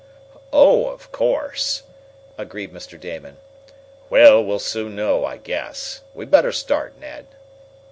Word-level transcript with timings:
"Oh, 0.51 0.87
of 0.89 1.11
course!" 1.11 1.83
agreed 2.35 2.73
Mr. 2.73 2.99
Damon. 2.99 3.37
"Well, 4.09 4.43
we'll 4.43 4.57
soon 4.57 4.95
know, 4.95 5.25
I 5.25 5.37
guess. 5.37 6.01
We'd 6.15 6.31
better 6.31 6.51
start, 6.51 6.97
Ned." 6.99 7.27